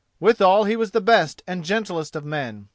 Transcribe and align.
Withal 0.19 0.63
he 0.63 0.75
was 0.75 0.89
the 0.89 0.99
best 0.99 1.43
and 1.45 1.63
gentlest 1.63 2.15
of 2.15 2.25
men. 2.25 2.69